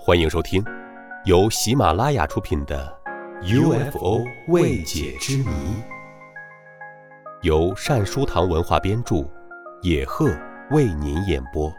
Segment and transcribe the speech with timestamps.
[0.00, 0.64] 欢迎收听，
[1.24, 2.96] 由喜马拉雅出品的
[3.90, 5.44] 《UFO 未解之谜》，
[7.42, 9.28] 由善书堂文化编著，
[9.82, 10.30] 野鹤
[10.70, 11.70] 为您演播。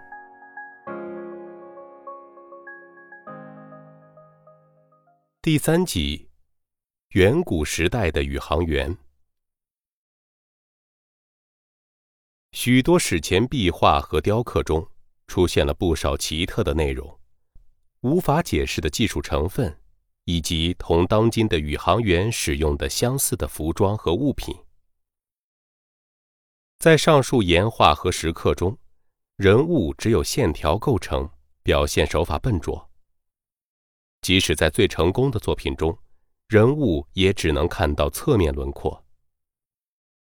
[5.41, 6.29] 第三集：
[7.13, 8.95] 远古时代的宇航员。
[12.51, 14.85] 许多史前壁画和雕刻中
[15.27, 17.18] 出现了不少奇特的内容。
[18.01, 19.77] 无法解释的技术成分，
[20.23, 24.55] 以及同当今的宇航员使用的相似的服装和物品，
[26.77, 28.77] 在上述岩画和石刻中，
[29.35, 31.29] 人物只有线条构成，
[31.61, 32.89] 表现手法笨拙。
[34.21, 35.97] 即使在最成功的作品中，
[36.47, 39.05] 人物也只能看到侧面轮廓。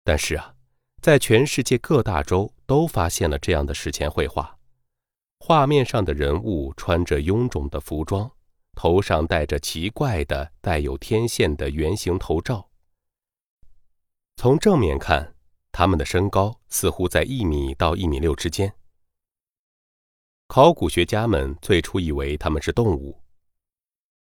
[0.03, 0.55] 但是啊，
[1.01, 4.59] 在全世界各大洲都发现了这样的史前绘画。
[5.47, 8.31] 画面上的人物穿着臃肿的服装，
[8.75, 12.71] 头上戴着奇怪的带有天线的圆形头罩。
[14.37, 15.37] 从正面看，
[15.71, 18.75] 他们的身高似乎在一米到一米六之间。
[20.49, 23.21] 考古学家们最初以为他们是动物，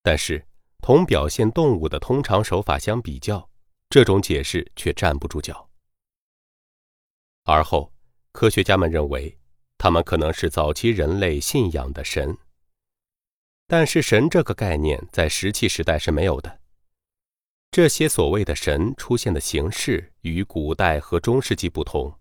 [0.03, 0.45] 但是
[0.83, 3.49] 同表现动物的通常手法相比较，
[3.89, 5.71] 这种解释却站不住脚。
[7.45, 7.93] 而后，
[8.33, 9.39] 科学家们认为。
[9.79, 12.37] 他们可能是早期人类信仰的神，
[13.67, 16.61] 但是神这个概念在石器时代是没有的。
[17.71, 22.19] 这些所谓的神出现的形式与古代和中世纪不同。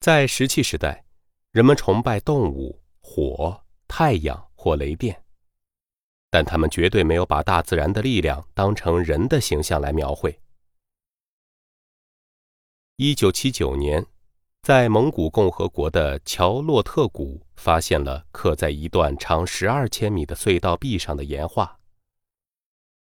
[0.00, 1.04] 在石器时代，
[1.50, 5.24] 人们崇拜动物、火、太阳或雷电，
[6.28, 10.38] 但他们绝对没有把大自然的力量当成人的形象来描绘。
[12.96, 14.06] 一九七九年。
[14.62, 21.78] 在蒙古共和国的乔洛特谷，发现了刻在一段长十二千米的隧道壁上的岩画。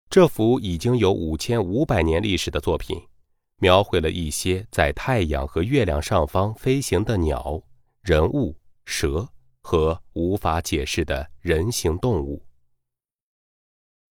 [0.09, 3.09] 这幅已经有五千五百年历史的作品，
[3.57, 7.61] 描绘了一些在太阳和月亮上方飞行的鸟、
[8.03, 9.29] 人物、蛇
[9.63, 12.47] 和无法解释的人形动物。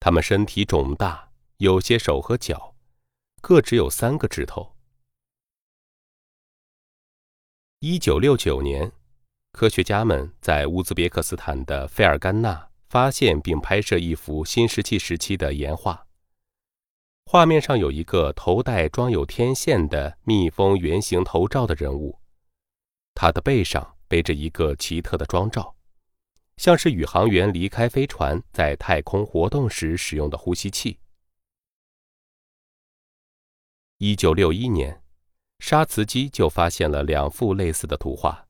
[0.02, 2.76] 它们身体肿大，有些手和脚，
[3.40, 4.71] 各只有三个指头。
[7.84, 8.92] 一九六九年，
[9.54, 16.06] 科学家们在乌兹别克斯坦的费尔干纳发现并拍摄一幅新石器时期的岩画。
[17.26, 22.20] 画面上有一个头戴装有天线的蜜蜂圆形头罩的人物，
[23.16, 25.76] 他的背上背着一个奇特的装罩，
[26.58, 31.00] 像是宇航员离开飞船在太空活动时使用的呼吸器。
[33.98, 35.02] 一九六一年。
[35.62, 38.48] 沙茨基就发现了两幅类似的图画。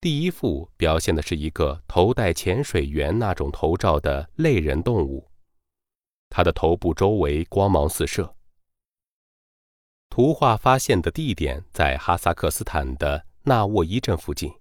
[0.00, 5.28] 第一幅表现的是一个头戴潜水员那种头罩的类人动物，
[6.30, 8.36] 它的头部周围光芒四射。
[10.08, 14.54] 图画发现的地点在哈萨克斯坦的纳沃伊镇附近。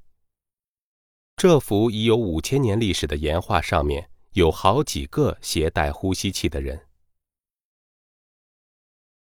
[1.37, 6.84] 这幅已有五千年历史的岩画上面有好几个携带呼吸器的人。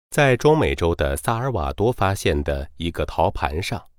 [0.09, 3.90] 在中美洲的萨尔瓦多发现的一个陶盘上，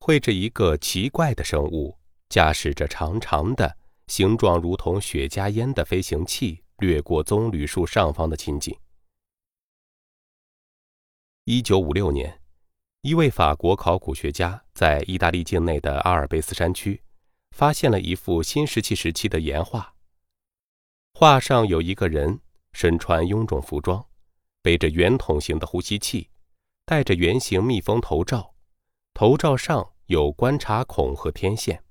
[0.00, 1.96] 绘着一个奇怪的生物，
[2.28, 3.76] 驾驶着长长的、
[4.08, 8.76] 形状如同雪茄烟的飞行器掠过棕榈树上方的情景。
[11.44, 12.40] 一九五六年，
[13.02, 17.02] 一位法国考古学家在意大利境内的阿尔卑斯山区，
[17.52, 19.94] 发现了一幅新石器时期的岩画。
[21.14, 22.40] 画上有一个人
[22.72, 24.04] 身穿臃肿服装。
[24.62, 26.30] 背着圆筒形的呼吸器，
[26.84, 28.54] 戴着圆形密封头罩，
[29.14, 31.82] 头罩上有观察孔和天线。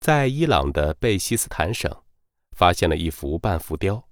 [0.00, 2.04] 在伊朗的贝西斯坦省，
[2.56, 4.08] 发现了一幅半浮雕，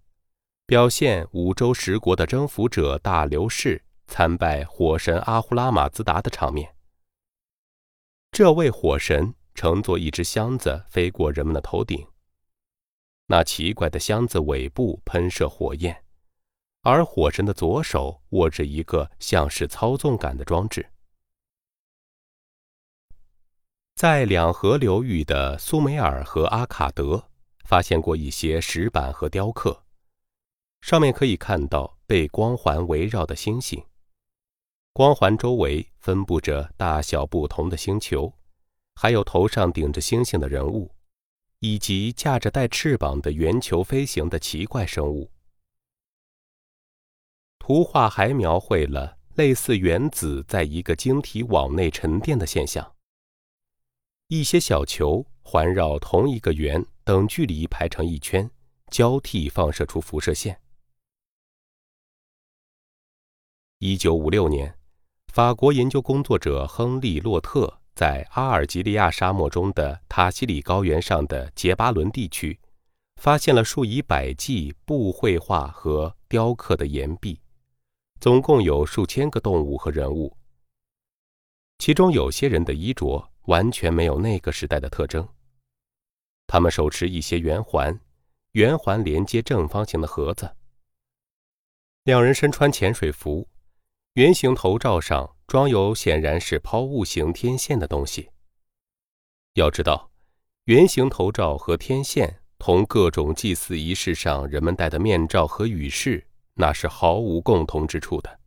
[0.67, 6.75] 表现五洲十国的征服者大流士参拜火神阿胡拉马兹达的场面。
[8.31, 12.07] 这位火神乘坐一只箱子飞过人们的头顶，
[13.29, 16.05] 那奇怪的箱子尾部喷射火焰。
[16.91, 20.89] 而火神的左手握着一个像是操纵杆的装置。
[23.95, 27.29] 在两河流域的苏美尔和阿卡德，
[27.65, 29.83] 发现过一些石板和雕刻，
[30.81, 33.85] 上面可以看到被光环围绕的星星，
[34.95, 38.33] 光环周围分布着大小不同的星球，
[38.95, 40.91] 还有头上顶着星星的人物，
[41.59, 45.31] 以及驾着带翅膀的圆球飞行的奇怪生物。
[47.69, 52.95] 图画还描绘了类似原子在一个晶体网内沉淀的现象。
[54.29, 58.51] 一些小球环绕同一个圆等距离排成一圈，
[58.91, 60.59] 交替放射出辐射线。
[63.81, 64.75] 一九五六年，
[65.27, 72.59] 法国研究工作者亨利·洛特在阿尔及利亚沙漠中的塔西里高原上的杰巴伦地区，
[73.17, 77.39] 发现了数以百计布绘画和雕刻的岩壁，
[78.21, 80.37] 总共有数千个动物和人物。
[81.79, 85.27] 其中有些人的衣着完全没有那个时代的特征。
[86.47, 88.01] 他们手持一些圆环，
[88.53, 90.57] 圆环连接正方形的盒子。
[92.05, 93.49] 两人身穿潜水服，
[94.15, 98.31] 圆形头罩上装有显然是抛物型天线的东西。
[99.55, 100.11] 要知道，
[100.65, 106.27] 圆形头罩和天线同各种祭祀仪式上人们戴的面罩和羽饰，
[106.61, 108.41] 那是毫无共同之处的。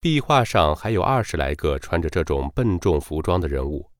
[0.00, 3.90] 壁画上还有二十来个穿着这种笨重服装的人物，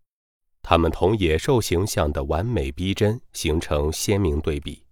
[0.62, 4.82] 他们同野兽形象的完美逼真形成鲜明对比。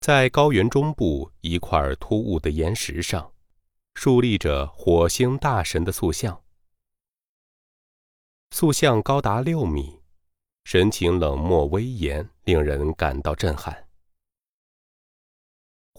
[0.00, 3.32] 在高原中部一块突兀的岩石上，
[3.96, 6.40] 竖立着火星大神的塑像。
[8.52, 10.00] 塑像高达六米，
[10.64, 13.87] 神情冷漠威严，令人感到震撼。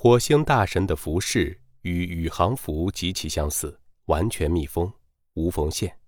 [0.02, 1.60] 火星大神的服饰。
[1.82, 4.90] 与宇航服极其相似，完全密封，
[5.34, 6.00] 无缝线。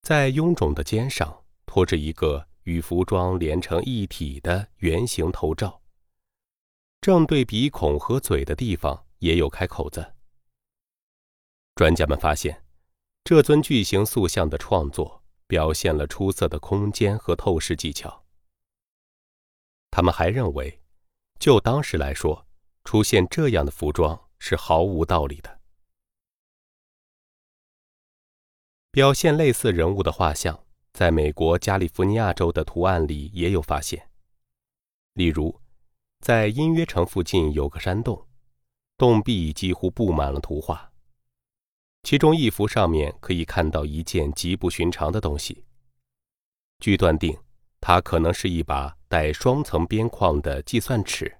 [0.00, 5.82] 在臃肿的肩上托着一个与服装连成一体的圆形头罩，
[7.02, 10.14] 正对鼻孔和嘴的地方也有开口子。
[11.74, 12.64] 专家们发现，
[13.24, 18.24] 这尊巨型塑像的创作表现了出色的空间和透视技巧。
[19.90, 20.82] 他们还认为，
[21.38, 22.43] 就当时来说，
[22.84, 24.20] 出现这样的服装。
[24.46, 25.58] 是毫无道理的。
[28.90, 34.10] 表现类似人物的画像，在美国加利福尼亚州的图案里也有发现。
[35.14, 35.58] 例如，
[36.20, 38.26] 在音乐城附近有个山洞，
[38.98, 40.92] 洞壁几乎布满了图画。
[42.02, 45.64] 其中一幅上面可以看到一件极不寻常的东西。
[46.80, 47.34] 据断定，
[47.80, 51.34] 它可能是一把带双层边框的计算尺。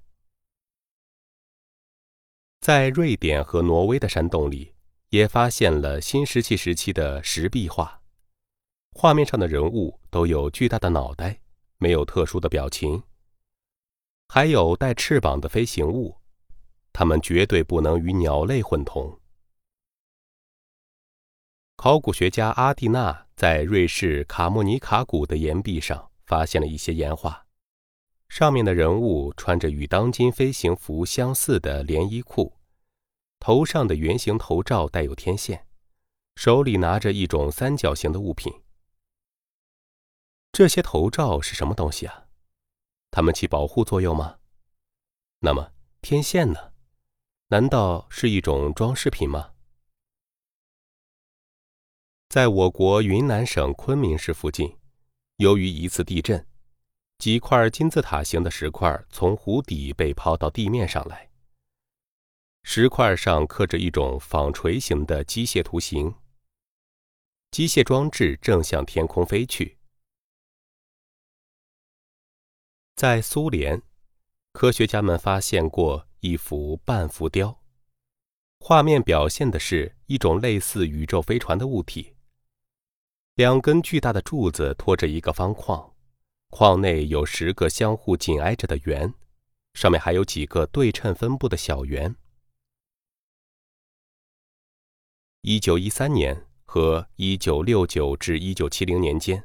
[2.65, 4.73] 在瑞典和挪威的山洞里，
[5.11, 8.01] 也发现了新石器时期的石壁画。
[8.93, 11.39] 画面上的人物都有巨大的脑袋，
[11.77, 13.03] 没有特殊的表情。
[14.29, 16.17] 还有带翅膀的飞行物，
[16.91, 19.21] 它们绝对不能与鸟类混同。
[21.77, 27.44] 考古学家阿蒂娜在瑞士卡莫尼卡谷的岩壁上发现了一些岩画。
[28.35, 32.59] 上面的人物穿着与当今飞行服相似的连衣裤，
[33.39, 35.69] 头上的圆形头罩带有天线，
[36.35, 38.53] 手里拿着一种三角形的物品。
[40.51, 42.27] 这些头罩是什么东西啊？
[43.13, 44.41] 它们起保护作用吗？
[45.39, 45.71] 那么
[46.03, 46.73] 天线呢？
[47.51, 49.53] 难道是一种装饰品吗？
[52.29, 54.77] 在我国云南省昆明市附近，
[55.37, 56.45] 由于一次地震。
[57.19, 61.31] 几块金字塔形的石块从湖底被抛到地面上来。
[62.63, 66.15] 石块上刻着一种纺锤形的机械图形，
[67.51, 69.79] 机械装置正向天空飞去。
[72.97, 73.83] 在苏联，
[74.53, 77.61] 科学家们发现过一幅半浮雕，
[78.61, 82.17] 画面表现的是一种类似宇宙飞船的物体，
[83.35, 85.94] 两根巨大的柱子拖着一个方框。
[86.57, 89.13] 框内有十个相互紧挨着的圆，
[89.73, 92.15] 上面还有几个对称分布的小圆。
[95.41, 99.43] 一九一三年和一九六九至一九七零年间，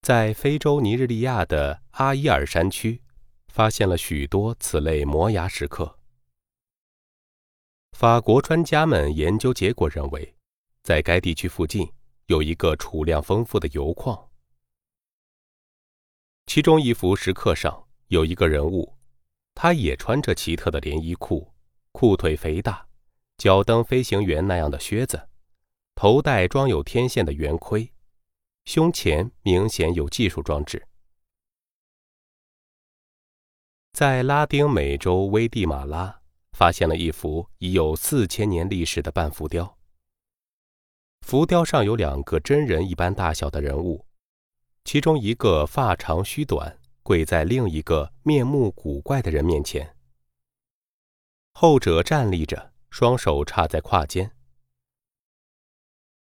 [0.00, 3.02] 在非洲尼日利亚的阿伊尔山区，
[3.48, 5.98] 发现了许多此类摩崖石刻。
[7.92, 10.34] 法国专家们研究结果认为，
[10.82, 11.92] 在该地区附近
[12.28, 14.30] 有一个储量丰富的油矿。
[16.46, 18.96] 其中一幅石刻上有一个人物，
[19.54, 21.52] 他也穿着奇特的连衣裤，
[21.92, 22.86] 裤腿肥大，
[23.38, 25.28] 脚蹬飞行员那样的靴子，
[25.94, 27.92] 头戴装有天线的圆盔，
[28.64, 30.86] 胸前明显有技术装置。
[33.92, 36.20] 在拉丁美洲危地马拉
[36.52, 39.78] 发现了一幅已有四千年历史的半浮雕，
[41.22, 44.04] 浮雕上有两个真人一般大小的人物。
[44.84, 49.96] 其中一个发长须短，跪在另一个面目古怪的人面前。
[51.52, 54.30] 后者站立着，双手插在胯间。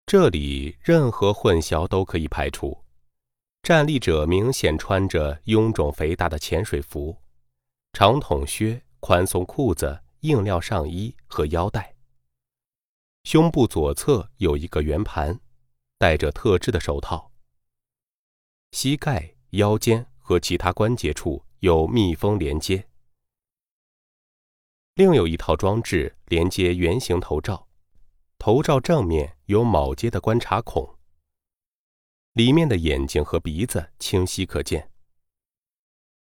[0.05, 2.85] 这里任何混淆都可以排除。
[3.63, 7.17] 站立者明显穿着臃肿肥大的潜水服、
[7.93, 11.95] 长筒靴、宽松裤子、硬料上衣和腰带。
[13.25, 15.39] 胸部左侧有一个圆盘，
[15.99, 17.30] 戴着特制的手套。
[18.73, 22.87] 膝盖、腰间和其他关节处有密封连接。
[24.95, 27.69] 另有一套装置连接圆形头罩，
[28.39, 30.97] 头罩正面有铆接的观察孔。
[32.35, 34.91] 里面的眼睛和鼻子清晰可见，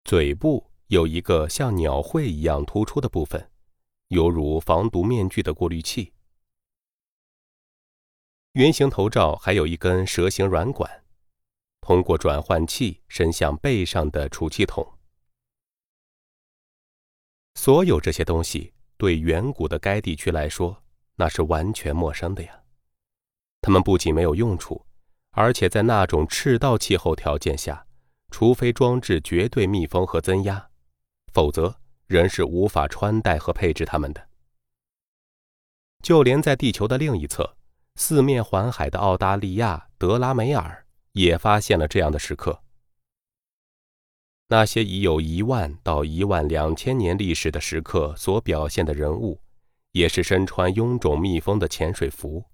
[0.03, 3.49] 嘴部有一个像鸟喙一样突出的部分，
[4.09, 6.13] 犹如防毒面具的过滤器。
[8.53, 11.03] 圆形头罩还有一根蛇形软管，
[11.87, 14.85] 通过转换器伸向背上的储气筒。
[17.55, 20.83] 所有这些东西对远古的该地区来说，
[21.15, 22.61] 那是完全陌生的呀。
[23.61, 24.85] 它们不仅没有用处。
[25.31, 27.87] 而且在那种赤道气候条件下，
[28.31, 30.69] 除非装置绝对密封和增压，
[31.31, 34.27] 否则人是无法穿戴和配置它们的。
[36.03, 37.55] 就连在地球的另一侧，
[37.95, 40.85] 四面环海的澳大利亚德拉梅尔
[41.17, 42.61] 也发现了这样的石刻。
[44.49, 49.41] 那些已有一万到一万两千年历史的石刻所表现的人物，
[49.91, 52.45] 也是身穿臃肿密封的潜水服，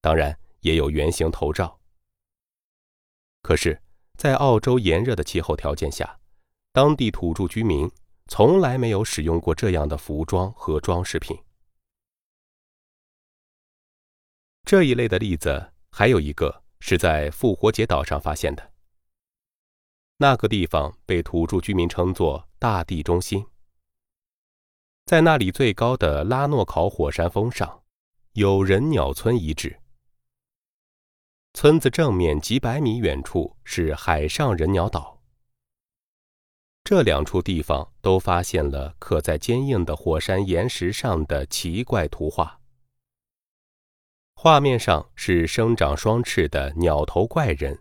[0.00, 1.78] 当然也有圆形头罩。
[3.42, 3.82] 可是，
[4.16, 6.18] 在澳洲炎热的气候条件下，
[6.72, 7.90] 当地土著居民
[8.28, 11.36] 从来没有使用过这样的服装和装饰品。
[14.64, 18.72] 这一类的例子还有一个是在复活节岛上发现的。
[20.18, 23.46] 那个地方被土著居民称作“大地中心”。
[25.06, 27.82] 在那里最高的拉诺考火山峰上，
[28.32, 29.80] 有人鸟村遗址。
[31.54, 35.22] 村子正面几百米远处是海上人鸟岛。
[36.84, 42.57] 这两处地方都发现了刻在坚硬的火山岩石上的奇怪图画。
[44.40, 47.76] 画面上是生长双翅的鸟头怪人，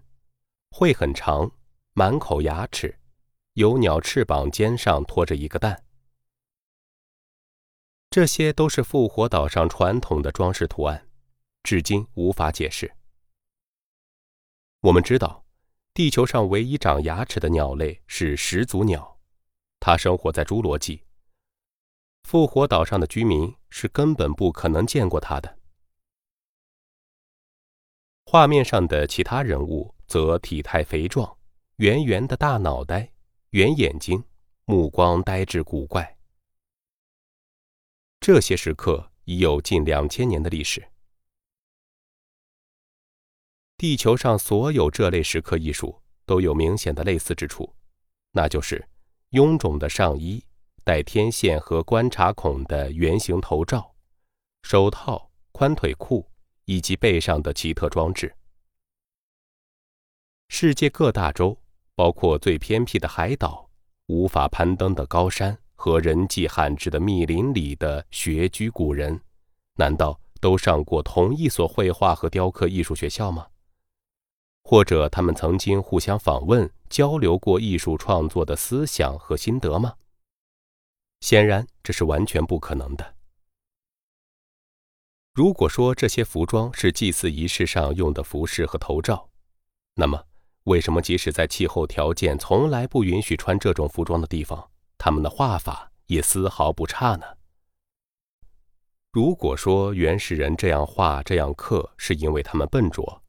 [0.71, 1.51] 喙很长，
[1.93, 2.97] 满口牙齿，
[3.53, 5.83] 有鸟翅膀尖上拖着一个蛋。
[8.09, 11.07] 这些都是复活岛上传统的装饰图案，
[11.61, 12.91] 至今无法解释。
[14.81, 15.45] 我们知道，
[15.93, 19.19] 地球上唯一长牙齿的鸟类是始祖鸟，
[19.79, 21.03] 它生活在侏罗纪。
[22.23, 25.56] 复活岛上的居民是根本不可能见过它的。
[28.29, 31.37] 画面上的其他人物则体态肥壮，
[31.77, 33.09] 圆圆的大脑袋，
[33.51, 34.21] 圆眼睛，
[34.65, 36.17] 目光呆滞古怪。
[38.19, 40.85] 这些石刻已有近两千年的历史。
[43.77, 47.73] 地球上所有这类石刻艺术都有明显的类似之处，
[48.33, 48.85] 那就是
[49.31, 50.43] 臃肿的上衣、
[50.83, 53.95] 带天线和观察孔的圆形头罩、
[54.63, 56.29] 手套、宽腿裤
[56.67, 58.35] 以及背上的奇特装置。
[60.49, 61.57] 世界各大洲，
[61.95, 63.69] 包括最偏僻的海岛、
[64.07, 69.19] 无法攀登的高山和人迹罕至的密林里的穴居古人，
[69.75, 73.47] 难道都上过同一所绘画和雕刻艺术学校吗？
[74.63, 79.95] 或者他们曾经互相访问、交流过艺术创作的思想和心得吗？
[81.21, 83.16] 显然，这是完全不可能的。
[85.37, 89.29] 如果说这些服装是祭祀仪式上用的服饰和头罩，
[89.93, 90.19] 那么
[90.63, 94.67] 为什么即使在气候条件从来不允许穿这种服装的地方，
[94.97, 97.23] 他们的画法也丝毫不差呢？
[99.11, 103.21] 如果说原始人这样画、这样刻是因为他们笨拙，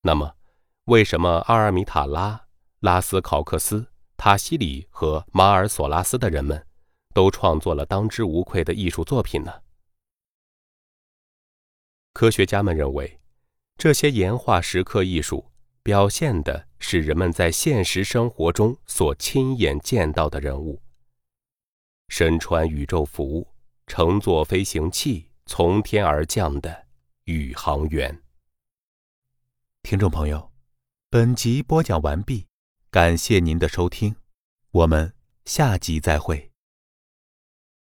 [0.00, 0.32] 那么。
[0.86, 2.46] 为什么阿尔米塔拉、
[2.80, 6.66] 拉斯考克斯、塔西里和马尔索拉斯的人们
[7.12, 9.52] 都创作了当之无愧的艺术作品呢？
[12.16, 13.20] 科学家们认为，
[13.76, 20.80] 这些岩画石刻艺术表现的是人们在现实生活中所亲眼见到的人物：
[22.08, 23.46] 身穿宇宙服、
[23.86, 26.86] 乘坐飞行器从天而降的
[27.24, 28.22] 宇航员。
[29.82, 30.50] 听众朋友。
[31.10, 32.46] 本集播讲完毕，
[32.90, 34.16] 感谢您的收听，
[34.70, 35.12] 我们
[35.44, 36.50] 下集再会。